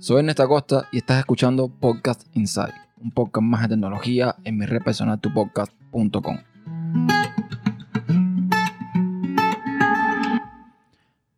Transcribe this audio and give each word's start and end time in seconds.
Soy 0.00 0.20
Ernesto 0.20 0.42
Acosta 0.42 0.88
y 0.92 0.96
estás 0.96 1.18
escuchando 1.18 1.68
Podcast 1.68 2.22
Inside, 2.32 2.72
un 3.02 3.10
podcast 3.10 3.44
más 3.44 3.60
de 3.60 3.68
tecnología 3.68 4.34
en 4.44 4.56
mi 4.56 4.64
red 4.64 4.80
personal 4.82 5.20
tupodcast.com. 5.20 6.38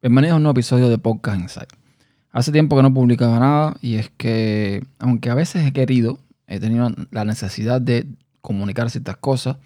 Bienvenidos 0.01 0.35
a 0.35 0.37
un 0.37 0.43
nuevo 0.45 0.53
episodio 0.53 0.89
de 0.89 0.97
Podcast 0.97 1.41
Inside. 1.41 1.67
Hace 2.31 2.53
tiempo 2.53 2.77
que 2.77 2.85
no 2.85 2.95
publicaba 2.95 3.41
nada 3.41 3.77
y 3.81 3.97
es 3.97 4.11
que, 4.11 4.87
aunque 5.01 5.31
a 5.31 5.35
veces 5.35 5.67
he 5.67 5.73
querido, 5.73 6.21
he 6.47 6.61
tenido 6.61 6.89
la 7.11 7.25
necesidad 7.25 7.81
de 7.81 8.07
comunicar 8.43 8.91
ciertas 8.91 9.17
cosas 9.17 9.57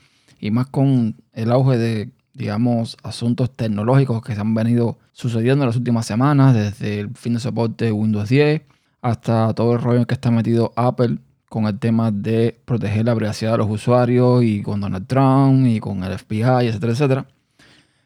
y 0.40 0.50
más 0.50 0.68
con 0.68 1.16
el 1.34 1.52
auge 1.52 1.76
de, 1.76 2.10
digamos, 2.32 2.96
asuntos 3.02 3.54
tecnológicos 3.54 4.22
que 4.22 4.34
se 4.34 4.40
han 4.40 4.54
venido 4.54 4.96
sucediendo 5.12 5.64
en 5.64 5.68
las 5.68 5.76
últimas 5.76 6.06
semanas, 6.06 6.54
desde 6.54 7.00
el 7.00 7.14
fin 7.14 7.34
de 7.34 7.40
soporte 7.40 7.84
de 7.84 7.92
Windows 7.92 8.30
10 8.30 8.62
hasta 9.06 9.54
todo 9.54 9.74
el 9.74 9.80
rollo 9.80 10.00
en 10.00 10.04
que 10.04 10.14
está 10.14 10.32
metido 10.32 10.72
Apple 10.74 11.18
con 11.48 11.66
el 11.66 11.78
tema 11.78 12.10
de 12.10 12.60
proteger 12.64 13.04
la 13.04 13.14
privacidad 13.14 13.52
de 13.52 13.58
los 13.58 13.70
usuarios 13.70 14.42
y 14.42 14.62
con 14.62 14.80
Donald 14.80 15.06
Trump 15.06 15.64
y 15.64 15.78
con 15.78 16.02
el 16.02 16.18
FBI, 16.18 16.66
etcétera, 16.66 16.92
etcétera. 16.92 17.26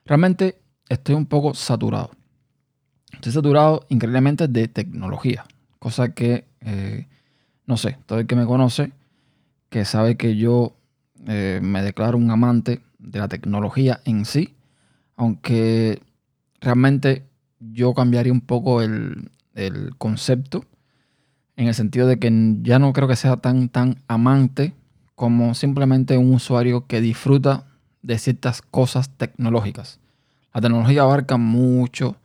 Realmente 0.04 0.60
estoy 0.90 1.14
un 1.14 1.24
poco 1.24 1.54
saturado. 1.54 2.10
Estoy 3.12 3.32
saturado 3.32 3.86
increíblemente 3.88 4.46
de 4.46 4.68
tecnología, 4.68 5.46
cosa 5.78 6.12
que, 6.12 6.44
eh, 6.60 7.08
no 7.64 7.78
sé, 7.78 7.96
todo 8.04 8.18
el 8.18 8.26
que 8.26 8.36
me 8.36 8.44
conoce, 8.44 8.92
que 9.70 9.86
sabe 9.86 10.18
que 10.18 10.36
yo 10.36 10.76
eh, 11.26 11.60
me 11.62 11.82
declaro 11.82 12.18
un 12.18 12.30
amante 12.30 12.82
de 12.98 13.20
la 13.20 13.28
tecnología 13.28 14.00
en 14.04 14.26
sí, 14.26 14.54
aunque 15.16 16.02
realmente 16.60 17.24
yo 17.58 17.94
cambiaría 17.94 18.34
un 18.34 18.42
poco 18.42 18.82
el, 18.82 19.30
el 19.54 19.96
concepto 19.96 20.66
en 21.60 21.68
el 21.68 21.74
sentido 21.74 22.06
de 22.06 22.18
que 22.18 22.32
ya 22.62 22.78
no 22.78 22.94
creo 22.94 23.06
que 23.06 23.16
sea 23.16 23.36
tan, 23.36 23.68
tan 23.68 23.98
amante 24.08 24.72
como 25.14 25.54
simplemente 25.54 26.16
un 26.16 26.32
usuario 26.32 26.86
que 26.86 27.02
disfruta 27.02 27.66
de 28.00 28.16
ciertas 28.16 28.62
cosas 28.62 29.10
tecnológicas. 29.10 30.00
La 30.54 30.62
tecnología 30.62 31.02
abarca 31.02 31.36
mucho 31.36 32.16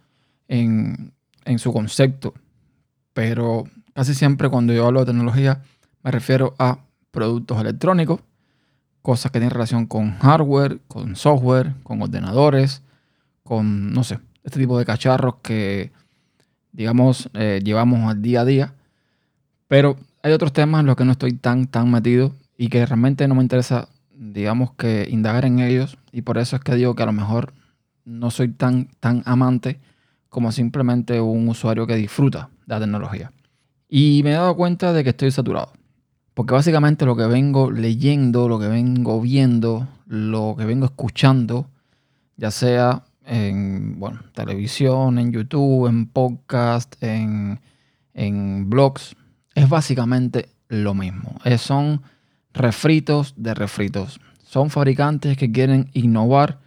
en, 0.48 1.12
en 1.44 1.60
su 1.60 1.74
concepto, 1.74 2.34
pero 3.14 3.66
casi 3.94 4.14
siempre 4.14 4.48
cuando 4.48 4.72
yo 4.72 4.88
hablo 4.88 5.02
de 5.02 5.08
tecnología 5.08 5.62
me 6.02 6.12
refiero 6.12 6.56
a 6.58 6.80
productos 7.12 7.60
electrónicos, 7.60 8.22
cosas 9.02 9.34
que 9.34 9.40
tienen 9.40 9.52
relación 9.52 9.86
con 9.86 10.18
hardware, 10.20 10.80
con 10.88 11.18
software, 11.18 11.74
con 11.84 12.02
ordenadores, 12.02 12.84
con, 13.44 13.92
no 13.92 14.06
sé, 14.06 14.18
este 14.46 14.62
tipo 14.62 14.80
de 14.80 14.86
cacharros 14.86 15.36
que, 15.44 15.92
digamos, 16.72 17.30
eh, 17.34 17.60
llevamos 17.62 18.10
al 18.10 18.22
día 18.22 18.40
a 18.40 18.46
día 18.46 18.74
pero 19.68 19.98
hay 20.24 20.34
otros 20.34 20.54
temas 20.54 20.82
en 20.82 20.88
los 20.88 20.96
que 20.96 21.06
no 21.06 21.12
estoy 21.12 21.34
tan, 21.34 21.68
tan 21.68 21.92
metido 21.92 22.34
y 22.58 22.70
que 22.70 22.86
realmente 22.86 23.28
no 23.28 23.36
me 23.36 23.42
interesa, 23.42 23.90
digamos, 24.14 24.74
que 24.74 25.08
indagar 25.10 25.46
en 25.46 25.60
ellos. 25.60 25.98
Y 26.12 26.22
por 26.22 26.38
eso 26.38 26.56
es 26.56 26.62
que 26.62 26.76
digo 26.76 26.96
que 26.96 27.04
a 27.04 27.08
lo 27.08 27.14
mejor 27.14 27.54
no 28.06 28.32
soy 28.32 28.50
tan, 28.50 28.88
tan 29.00 29.24
amante 29.26 29.80
como 30.30 30.52
simplemente 30.52 31.22
un 31.22 31.48
usuario 31.48 31.88
que 31.88 31.96
disfruta 31.96 32.50
de 32.66 32.74
la 32.74 32.80
tecnología. 32.80 33.32
Y 33.88 34.22
me 34.24 34.32
he 34.32 34.34
dado 34.34 34.56
cuenta 34.56 34.94
de 34.94 35.04
que 35.04 35.12
estoy 35.12 35.32
saturado. 35.32 35.74
Porque 36.34 36.54
básicamente 36.54 37.06
lo 37.06 37.16
que 37.16 37.26
vengo 37.26 37.72
leyendo, 37.72 38.50
lo 38.50 38.60
que 38.60 38.68
vengo 38.68 39.22
viendo, 39.22 39.88
lo 40.06 40.56
que 40.58 40.66
vengo 40.66 40.86
escuchando, 40.86 41.70
ya 42.36 42.52
sea 42.52 43.04
en 43.26 44.00
bueno, 44.00 44.20
televisión, 44.34 45.18
en 45.18 45.32
YouTube, 45.32 45.88
en 45.88 46.08
podcast, 46.08 47.02
en, 47.02 47.62
en 48.14 48.70
blogs, 48.70 49.16
es 49.56 49.70
básicamente 49.70 50.50
lo 50.68 50.94
mismo. 50.94 51.40
son 51.58 52.02
refritos 52.54 53.34
de 53.38 53.54
refritos. 53.54 54.20
Son 54.44 54.70
fabricantes 54.70 55.38
que 55.38 55.52
quieren 55.52 55.90
innovar 55.94 56.60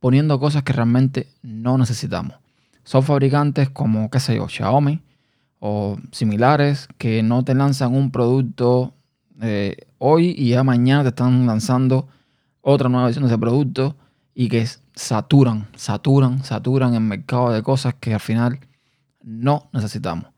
poniendo 0.00 0.38
cosas 0.38 0.62
que 0.62 0.72
realmente 0.72 1.28
no 1.42 1.78
necesitamos. 1.78 2.36
Son 2.84 3.02
fabricantes 3.02 3.70
como, 3.70 4.10
qué 4.10 4.20
sé 4.20 4.36
yo, 4.36 4.48
Xiaomi 4.48 5.00
o 5.60 5.96
similares 6.10 6.88
que 6.98 7.22
no 7.22 7.44
te 7.44 7.54
lanzan 7.54 7.94
un 7.94 8.10
producto 8.10 8.94
eh, 9.40 9.76
hoy 9.98 10.34
y 10.36 10.50
ya 10.50 10.64
mañana 10.64 11.02
te 11.02 11.10
están 11.10 11.46
lanzando 11.46 12.08
otra 12.60 12.88
nueva 12.88 13.06
versión 13.06 13.24
de 13.24 13.30
ese 13.30 13.38
producto 13.38 13.96
y 14.34 14.48
que 14.48 14.66
saturan, 14.94 15.68
saturan, 15.76 16.42
saturan 16.44 16.94
el 16.94 17.00
mercado 17.00 17.52
de 17.52 17.62
cosas 17.62 17.94
que 17.94 18.14
al 18.14 18.20
final 18.20 18.58
no 19.22 19.68
necesitamos. 19.72 20.31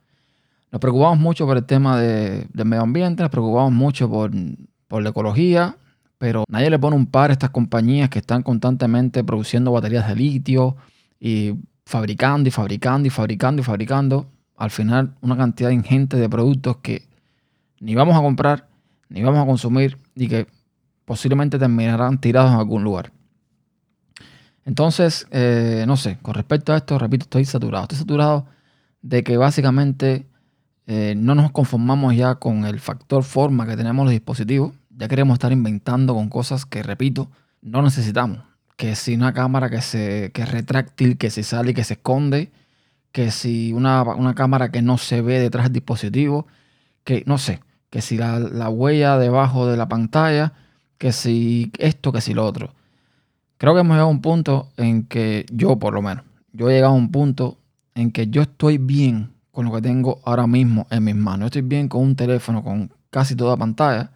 Nos 0.74 0.80
preocupamos 0.80 1.20
mucho 1.20 1.46
por 1.46 1.56
el 1.56 1.64
tema 1.64 2.00
de, 2.00 2.48
del 2.52 2.66
medio 2.66 2.82
ambiente, 2.82 3.22
nos 3.22 3.30
preocupamos 3.30 3.72
mucho 3.72 4.10
por, 4.10 4.32
la 4.34 5.10
ecología, 5.10 5.76
pero 6.18 6.42
nadie 6.48 6.68
le 6.68 6.80
pone 6.80 6.96
un 6.96 7.06
par 7.06 7.30
a 7.30 7.32
estas 7.32 7.50
compañías 7.50 8.10
que 8.10 8.18
están 8.18 8.42
constantemente 8.42 9.22
produciendo 9.22 9.70
baterías 9.70 10.08
de 10.08 10.16
litio 10.16 10.74
y 11.20 11.54
fabricando 11.86 12.48
y 12.48 12.50
fabricando 12.50 13.06
y 13.06 13.10
fabricando 13.10 13.62
y 13.62 13.64
fabricando. 13.64 14.26
Al 14.56 14.72
final, 14.72 15.14
una 15.20 15.36
cantidad 15.36 15.70
ingente 15.70 16.16
de 16.16 16.28
productos 16.28 16.78
que 16.78 17.06
ni 17.78 17.94
vamos 17.94 18.16
a 18.16 18.20
comprar, 18.20 18.66
ni 19.08 19.22
vamos 19.22 19.40
a 19.44 19.46
consumir 19.46 19.96
y 20.16 20.26
que 20.26 20.48
posiblemente 21.04 21.56
terminarán 21.56 22.20
tirados 22.20 22.50
en 22.50 22.58
algún 22.58 22.82
lugar. 22.82 23.12
Entonces, 24.64 25.28
eh, 25.30 25.84
no 25.86 25.96
sé, 25.96 26.18
con 26.20 26.34
respecto 26.34 26.72
a 26.72 26.78
esto, 26.78 26.98
repito, 26.98 27.26
estoy 27.26 27.44
saturado. 27.44 27.84
Estoy 27.84 27.98
saturado 27.98 28.46
de 29.02 29.22
que 29.22 29.36
básicamente 29.36 30.26
eh, 30.86 31.14
no 31.16 31.34
nos 31.34 31.50
conformamos 31.50 32.14
ya 32.14 32.34
con 32.36 32.66
el 32.66 32.78
factor 32.78 33.22
forma 33.22 33.66
que 33.66 33.76
tenemos 33.76 34.04
los 34.04 34.12
dispositivos. 34.12 34.74
Ya 34.90 35.08
queremos 35.08 35.34
estar 35.34 35.52
inventando 35.52 36.14
con 36.14 36.28
cosas 36.28 36.66
que, 36.66 36.82
repito, 36.82 37.30
no 37.62 37.82
necesitamos. 37.82 38.40
Que 38.76 38.94
si 38.96 39.14
una 39.14 39.32
cámara 39.32 39.70
que, 39.70 39.80
se, 39.80 40.30
que 40.32 40.42
es 40.42 40.50
retráctil, 40.50 41.16
que 41.16 41.30
se 41.30 41.42
sale 41.42 41.70
y 41.70 41.74
que 41.74 41.84
se 41.84 41.94
esconde. 41.94 42.52
Que 43.12 43.30
si 43.30 43.72
una, 43.72 44.02
una 44.02 44.34
cámara 44.34 44.70
que 44.70 44.82
no 44.82 44.98
se 44.98 45.22
ve 45.22 45.40
detrás 45.40 45.66
del 45.66 45.74
dispositivo. 45.74 46.46
Que 47.04 47.22
no 47.26 47.38
sé. 47.38 47.60
Que 47.90 48.02
si 48.02 48.16
la, 48.18 48.38
la 48.38 48.68
huella 48.68 49.18
debajo 49.18 49.66
de 49.66 49.76
la 49.76 49.88
pantalla. 49.88 50.52
Que 50.98 51.12
si 51.12 51.72
esto, 51.78 52.12
que 52.12 52.20
si 52.20 52.34
lo 52.34 52.44
otro. 52.44 52.74
Creo 53.56 53.74
que 53.74 53.80
hemos 53.80 53.94
llegado 53.94 54.08
a 54.08 54.12
un 54.12 54.20
punto 54.20 54.68
en 54.76 55.04
que 55.04 55.46
yo, 55.50 55.78
por 55.78 55.94
lo 55.94 56.02
menos, 56.02 56.24
yo 56.52 56.68
he 56.68 56.74
llegado 56.74 56.92
a 56.92 56.96
un 56.96 57.10
punto 57.10 57.58
en 57.94 58.10
que 58.10 58.26
yo 58.26 58.42
estoy 58.42 58.78
bien 58.78 59.33
con 59.54 59.66
lo 59.66 59.72
que 59.72 59.80
tengo 59.80 60.20
ahora 60.24 60.48
mismo 60.48 60.88
en 60.90 61.04
mis 61.04 61.14
manos. 61.14 61.46
Estoy 61.46 61.62
bien 61.62 61.88
con 61.88 62.02
un 62.02 62.16
teléfono 62.16 62.62
con 62.64 62.92
casi 63.10 63.36
toda 63.36 63.56
pantalla, 63.56 64.10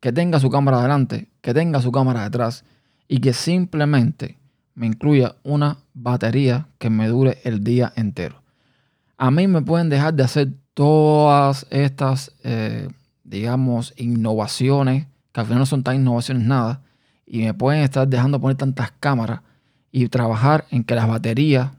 que 0.00 0.12
tenga 0.12 0.38
su 0.38 0.48
cámara 0.48 0.78
adelante, 0.78 1.28
que 1.40 1.52
tenga 1.52 1.82
su 1.82 1.90
cámara 1.90 2.22
detrás 2.22 2.64
y 3.08 3.18
que 3.18 3.32
simplemente 3.32 4.38
me 4.76 4.86
incluya 4.86 5.34
una 5.42 5.78
batería 5.94 6.68
que 6.78 6.90
me 6.90 7.08
dure 7.08 7.38
el 7.42 7.64
día 7.64 7.92
entero. 7.96 8.40
A 9.16 9.32
mí 9.32 9.48
me 9.48 9.62
pueden 9.62 9.88
dejar 9.88 10.14
de 10.14 10.22
hacer 10.22 10.52
todas 10.74 11.66
estas, 11.70 12.30
eh, 12.44 12.88
digamos, 13.24 13.92
innovaciones, 13.96 15.08
que 15.32 15.40
al 15.40 15.46
final 15.46 15.58
no 15.58 15.66
son 15.66 15.82
tan 15.82 15.96
innovaciones 15.96 16.44
nada, 16.44 16.82
y 17.26 17.40
me 17.40 17.52
pueden 17.52 17.82
estar 17.82 18.06
dejando 18.06 18.40
poner 18.40 18.56
tantas 18.56 18.92
cámaras 19.00 19.40
y 19.90 20.06
trabajar 20.08 20.66
en 20.70 20.84
que 20.84 20.94
las 20.94 21.08
baterías 21.08 21.72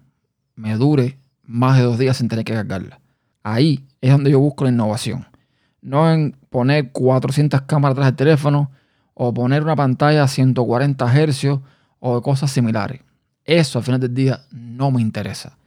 me 0.55 0.75
dure 0.75 1.17
más 1.49 1.77
de 1.77 1.83
dos 1.83 1.97
días 1.97 2.15
sin 2.15 2.27
tener 2.27 2.45
que 2.45 2.53
cargarla. 2.53 3.01
Ahí 3.41 3.83
es 4.01 4.11
donde 4.11 4.29
yo 4.29 4.39
busco 4.39 4.65
la 4.65 4.69
innovación. 4.69 5.25
No 5.81 6.11
en 6.11 6.37
poner 6.51 6.91
400 6.91 7.61
cámaras 7.61 7.93
atrás 7.93 8.07
del 8.09 8.15
teléfono 8.15 8.69
o 9.15 9.33
poner 9.33 9.63
una 9.63 9.75
pantalla 9.75 10.23
a 10.23 10.27
140 10.27 11.07
Hz 11.07 11.59
o 11.99 12.21
cosas 12.21 12.51
similares. 12.51 13.01
Eso 13.45 13.79
al 13.79 13.83
final 13.83 13.99
del 13.99 14.13
día 14.13 14.41
no 14.51 14.91
me 14.91 15.01
interesa. 15.01 15.57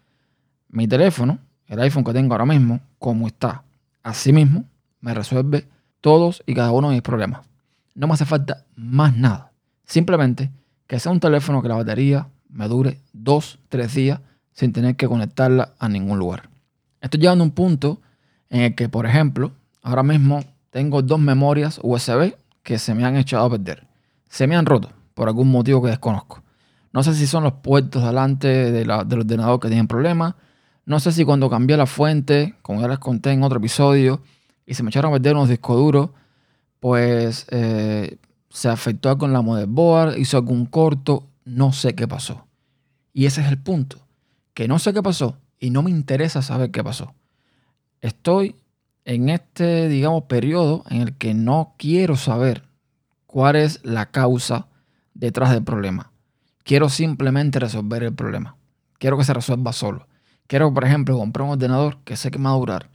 Mi 0.69 0.87
teléfono, 0.87 1.41
el 1.67 1.81
iPhone 1.81 2.05
que 2.05 2.13
tengo 2.13 2.33
ahora 2.33 2.47
mismo, 2.47 2.79
como 3.01 3.27
está, 3.27 3.65
así 4.05 4.33
mismo, 4.33 4.65
me 5.01 5.15
resuelve 5.15 5.67
todos 6.01 6.45
y 6.47 6.55
cada 6.55 6.71
uno 6.71 6.91
de 6.91 6.95
mis 6.95 7.03
problemas. 7.03 7.41
No 7.97 8.07
me 8.07 8.15
hace 8.15 8.25
falta 8.25 8.67
más 8.77 9.17
nada. 9.17 9.51
Simplemente 9.85 10.53
que 10.87 11.01
sea 11.01 11.11
un 11.11 11.19
teléfono 11.19 11.61
que 11.61 11.69
la 11.69 11.75
batería 11.75 12.29
me 12.49 12.69
dure 12.69 13.01
dos, 13.13 13.59
tres 13.69 13.95
días 13.95 14.21
sin 14.53 14.73
tener 14.73 14.97
que 14.97 15.09
conectarla 15.09 15.75
a 15.79 15.89
ningún 15.89 16.19
lugar. 16.19 16.49
Estoy 17.01 17.21
llegando 17.21 17.43
a 17.43 17.47
un 17.47 17.53
punto 17.53 18.01
en 18.49 18.61
el 18.63 18.75
que, 18.75 18.89
por 18.89 19.07
ejemplo, 19.07 19.53
ahora 19.83 20.03
mismo 20.03 20.45
tengo 20.71 21.03
dos 21.03 21.19
memorias 21.19 21.81
USB 21.83 22.35
que 22.63 22.79
se 22.79 22.95
me 22.95 23.05
han 23.05 23.17
echado 23.17 23.47
a 23.47 23.51
perder. 23.51 23.87
Se 24.29 24.47
me 24.47 24.57
han 24.57 24.67
roto 24.67 24.91
por 25.15 25.29
algún 25.29 25.51
motivo 25.51 25.83
que 25.83 25.91
desconozco. 25.91 26.43
No 26.93 27.03
sé 27.03 27.15
si 27.15 27.27
son 27.27 27.43
los 27.45 27.55
puertos 27.55 28.05
delante 28.05 28.49
de 28.49 28.73
del 28.73 28.91
ordenador 28.91 29.59
que 29.59 29.69
tienen 29.69 29.89
problemas. 29.89 30.35
No 30.85 31.01
sé 31.01 31.13
si 31.13 31.25
cuando 31.25 31.49
cambié 31.49 31.77
la 31.77 31.87
fuente, 31.87 32.55
como 32.63 32.81
ya 32.81 32.89
les 32.89 32.99
conté 32.99 33.31
en 33.33 33.43
otro 33.43 33.59
episodio, 33.59 34.21
y 34.67 34.75
se 34.75 34.83
me 34.83 34.91
echaron 34.91 35.11
a 35.11 35.15
perder 35.15 35.35
unos 35.35 35.49
discos 35.49 35.77
duros, 35.77 36.11
pues 36.81 37.47
eh, 37.51 38.19
se 38.51 38.69
afectó 38.69 39.17
con 39.17 39.33
la 39.33 39.41
motherboard, 39.43 40.19
hizo 40.19 40.37
algún 40.37 40.67
corto, 40.67 41.29
no 41.45 41.73
sé 41.73 41.95
qué 41.95 42.07
pasó. 42.07 42.47
Y 43.13 43.27
ese 43.27 43.41
es 43.41 43.49
el 43.49 43.59
punto 43.59 44.03
que 44.55 44.69
no 44.69 44.79
sé 44.79 44.93
qué 44.93 45.03
pasó 45.03 45.39
y 45.59 45.71
no 45.71 45.83
me 45.83 45.91
interesa 45.91 46.43
saber 46.43 46.71
qué 46.71 46.83
pasó. 46.83 47.15
Estoy 48.01 48.57
en 49.05 49.29
este, 49.29 49.89
digamos, 49.89 50.25
periodo 50.25 50.85
en 50.91 51.03
el 51.03 51.17
que 51.17 51.35
no 51.35 51.75
quiero 51.79 52.17
saber 52.17 52.65
cuál 53.27 53.57
es 53.57 53.81
la 53.85 54.11
causa 54.11 54.69
detrás 55.15 55.51
del 55.51 55.65
problema. 55.65 56.13
Quiero 56.65 56.89
simplemente 56.89 57.59
resolver 57.59 58.03
el 58.03 58.15
problema. 58.15 58.57
Quiero 58.99 59.19
que 59.19 59.25
se 59.25 59.35
resuelva 59.35 59.73
solo. 59.73 60.07
Quiero, 60.47 60.73
por 60.73 60.85
ejemplo, 60.85 61.19
comprar 61.19 61.47
un 61.47 61.53
ordenador 61.53 61.99
que 62.05 62.17
sé 62.17 62.31
que 62.31 62.39
me 62.39 62.45
va 62.45 62.51
a 62.51 62.59
durar 62.59 62.91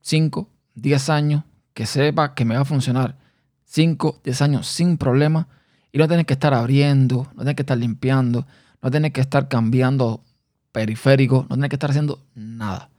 5, 0.00 0.48
10 0.74 1.10
años, 1.10 1.44
que 1.74 1.86
sepa 1.86 2.34
que 2.34 2.44
me 2.44 2.54
va 2.54 2.62
a 2.62 2.64
funcionar 2.64 3.16
5, 3.64 4.20
10 4.24 4.42
años 4.42 4.66
sin 4.66 4.96
problema 4.96 5.48
y 5.92 5.98
no 5.98 6.08
tener 6.08 6.26
que 6.26 6.32
estar 6.32 6.54
abriendo, 6.54 7.28
no 7.34 7.40
tener 7.40 7.54
que 7.54 7.62
estar 7.62 7.78
limpiando, 7.78 8.46
no 8.82 8.90
tener 8.90 9.12
que 9.12 9.20
estar 9.20 9.48
cambiando 9.48 10.22
periférico, 10.72 11.46
no 11.48 11.56
tener 11.56 11.70
que 11.70 11.76
estar 11.76 11.90
haciendo 11.90 12.20
nada. 12.34 12.90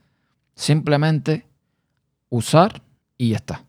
Simplemente 0.54 1.46
usar 2.28 2.82
y 3.16 3.30
ya 3.30 3.36
está. 3.36 3.64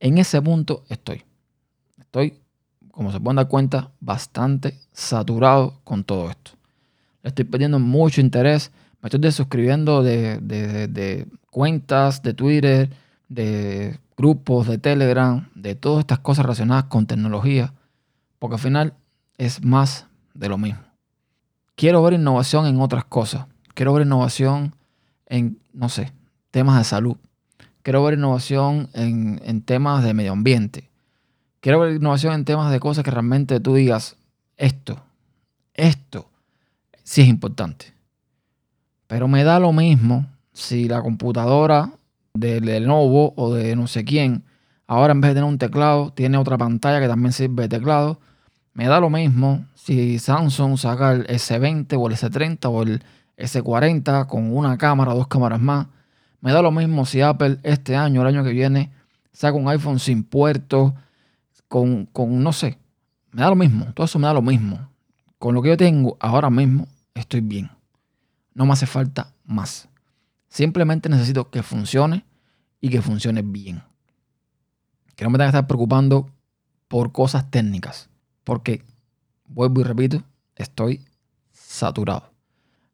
En 0.00 0.18
ese 0.18 0.40
punto 0.40 0.84
estoy. 0.88 1.24
Estoy, 1.98 2.38
como 2.90 3.12
se 3.12 3.20
pueden 3.20 3.36
dar 3.36 3.48
cuenta, 3.48 3.90
bastante 4.00 4.78
saturado 4.92 5.80
con 5.84 6.04
todo 6.04 6.30
esto. 6.30 6.52
Le 7.22 7.28
estoy 7.28 7.44
perdiendo 7.44 7.78
mucho 7.78 8.20
interés. 8.20 8.70
Me 9.00 9.08
estoy 9.08 9.20
desuscribiendo 9.20 10.02
de, 10.02 10.38
de 10.40 11.26
cuentas 11.50 12.22
de 12.22 12.34
Twitter, 12.34 12.90
de 13.28 13.98
grupos 14.16 14.66
de 14.66 14.78
Telegram, 14.78 15.48
de 15.54 15.74
todas 15.74 16.00
estas 16.00 16.20
cosas 16.20 16.44
relacionadas 16.44 16.84
con 16.84 17.06
tecnología. 17.06 17.72
Porque 18.38 18.54
al 18.54 18.60
final 18.60 18.94
es 19.36 19.64
más 19.64 20.06
de 20.34 20.48
lo 20.48 20.58
mismo. 20.58 20.87
Quiero 21.78 22.02
ver 22.02 22.14
innovación 22.14 22.66
en 22.66 22.80
otras 22.80 23.04
cosas. 23.04 23.46
Quiero 23.72 23.92
ver 23.92 24.04
innovación 24.04 24.74
en, 25.26 25.60
no 25.72 25.88
sé, 25.88 26.12
temas 26.50 26.76
de 26.76 26.82
salud. 26.82 27.16
Quiero 27.84 28.02
ver 28.02 28.14
innovación 28.18 28.88
en, 28.94 29.62
temas 29.62 30.02
de 30.02 30.12
medio 30.12 30.32
ambiente. 30.32 30.90
Quiero 31.60 31.78
ver 31.78 31.94
innovación 31.94 32.34
en 32.34 32.44
temas 32.44 32.72
de 32.72 32.80
cosas 32.80 33.04
que 33.04 33.12
realmente 33.12 33.60
tú 33.60 33.74
digas, 33.74 34.16
esto, 34.56 35.00
esto 35.72 36.28
sí 37.04 37.20
es 37.20 37.28
importante. 37.28 37.94
Pero 39.06 39.28
me 39.28 39.44
da 39.44 39.60
lo 39.60 39.72
mismo 39.72 40.26
si 40.52 40.88
la 40.88 41.00
computadora 41.00 41.92
de 42.34 42.60
Lenovo 42.60 43.34
o 43.36 43.54
de 43.54 43.76
no 43.76 43.86
sé 43.86 44.04
quién, 44.04 44.42
ahora 44.88 45.12
en 45.12 45.20
vez 45.20 45.28
de 45.28 45.34
tener 45.36 45.48
un 45.48 45.58
teclado, 45.58 46.12
tiene 46.12 46.38
otra 46.38 46.58
pantalla 46.58 46.98
que 46.98 47.06
también 47.06 47.32
sirve 47.32 47.68
de 47.68 47.78
teclado. 47.78 48.18
Me 48.78 48.86
da 48.86 49.00
lo 49.00 49.10
mismo 49.10 49.66
si 49.74 50.20
Samsung 50.20 50.78
saca 50.78 51.10
el 51.10 51.26
S20 51.26 51.96
o 51.98 52.06
el 52.06 52.14
S30 52.14 52.66
o 52.70 52.82
el 52.84 53.02
S40 53.36 54.28
con 54.28 54.56
una 54.56 54.78
cámara, 54.78 55.14
dos 55.14 55.26
cámaras 55.26 55.60
más. 55.60 55.88
Me 56.40 56.52
da 56.52 56.62
lo 56.62 56.70
mismo 56.70 57.04
si 57.04 57.20
Apple 57.20 57.58
este 57.64 57.96
año, 57.96 58.20
el 58.20 58.28
año 58.28 58.44
que 58.44 58.52
viene, 58.52 58.92
saca 59.32 59.56
un 59.56 59.68
iPhone 59.68 59.98
sin 59.98 60.22
puerto, 60.22 60.94
con, 61.66 62.06
con, 62.06 62.40
no 62.40 62.52
sé. 62.52 62.78
Me 63.32 63.42
da 63.42 63.48
lo 63.48 63.56
mismo, 63.56 63.86
todo 63.94 64.04
eso 64.04 64.20
me 64.20 64.28
da 64.28 64.32
lo 64.32 64.42
mismo. 64.42 64.88
Con 65.40 65.56
lo 65.56 65.62
que 65.62 65.70
yo 65.70 65.76
tengo 65.76 66.16
ahora 66.20 66.48
mismo, 66.48 66.86
estoy 67.14 67.40
bien. 67.40 67.72
No 68.54 68.64
me 68.64 68.74
hace 68.74 68.86
falta 68.86 69.32
más. 69.44 69.88
Simplemente 70.48 71.08
necesito 71.08 71.50
que 71.50 71.64
funcione 71.64 72.24
y 72.80 72.90
que 72.90 73.02
funcione 73.02 73.42
bien. 73.42 73.82
Que 75.16 75.24
no 75.24 75.30
me 75.30 75.38
tenga 75.38 75.50
que 75.50 75.56
estar 75.56 75.66
preocupando 75.66 76.30
por 76.86 77.10
cosas 77.10 77.50
técnicas. 77.50 78.07
Porque, 78.48 78.82
vuelvo 79.44 79.82
y 79.82 79.84
repito, 79.84 80.22
estoy 80.56 81.04
saturado. 81.52 82.30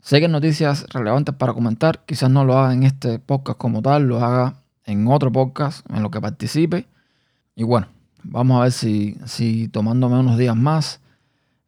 Sé 0.03 0.19
que 0.19 0.27
noticias 0.27 0.85
relevantes 0.93 1.33
para 1.37 1.53
comentar. 1.53 2.05
Quizás 2.05 2.29
no 2.29 2.45
lo 2.45 2.59
haga 2.59 2.75
en 2.75 2.83
este 2.83 3.21
podcast 3.21 3.57
como 3.57 3.81
tal, 3.81 4.09
lo 4.09 4.19
haga 4.19 4.57
en 4.85 5.07
otro 5.07 5.31
podcast 5.31 5.89
en 5.93 6.03
lo 6.03 6.11
que 6.11 6.21
participe. 6.21 6.89
Y 7.55 7.63
bueno, 7.63 7.87
vamos 8.25 8.59
a 8.59 8.63
ver 8.65 8.73
si, 8.73 9.17
si 9.27 9.69
tomándome 9.69 10.19
unos 10.19 10.39
días 10.39 10.57
más, 10.57 10.99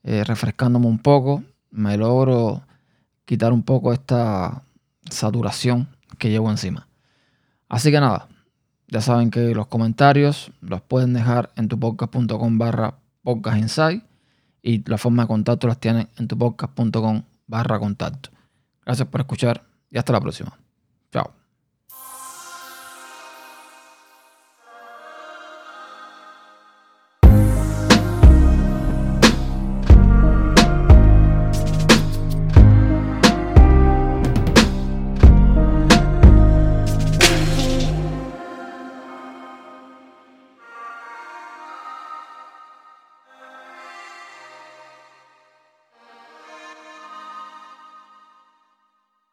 eh, 0.02 0.24
refrescándome 0.24 0.88
un 0.88 0.98
poco, 0.98 1.44
me 1.70 1.96
logro 1.96 2.62
quitar 3.24 3.52
un 3.52 3.62
poco 3.62 3.92
esta 3.92 4.64
saturación 5.08 5.86
que 6.18 6.28
llevo 6.28 6.50
encima. 6.50 6.88
Así 7.68 7.92
que 7.92 8.00
nada, 8.00 8.26
ya 8.88 9.00
saben 9.00 9.30
que 9.30 9.54
los 9.54 9.68
comentarios 9.68 10.50
los 10.60 10.80
pueden 10.80 11.12
dejar 11.12 11.52
en 11.54 11.68
tu 11.68 11.78
podcast.com 11.78 12.58
barra 12.58 12.96
podcast 13.26 13.80
y 14.62 14.88
la 14.88 14.98
forma 14.98 15.24
de 15.24 15.26
contacto 15.26 15.66
las 15.66 15.80
tienen 15.80 16.08
en 16.16 16.28
tu 16.28 16.38
podcast.com 16.38 17.22
barra 17.48 17.78
contacto. 17.80 18.30
Gracias 18.84 19.08
por 19.08 19.20
escuchar 19.20 19.64
y 19.90 19.98
hasta 19.98 20.12
la 20.12 20.20
próxima. 20.20 20.56